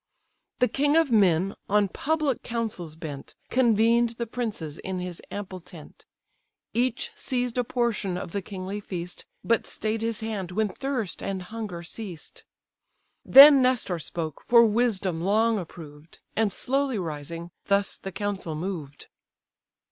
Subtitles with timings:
[0.57, 6.07] The king of men, on public counsels bent, Convened the princes in his ample tent,
[6.73, 11.43] Each seized a portion of the kingly feast, But stay'd his hand when thirst and
[11.43, 12.45] hunger ceased.
[13.23, 19.05] Then Nestor spoke, for wisdom long approved, And slowly rising, thus the council moved.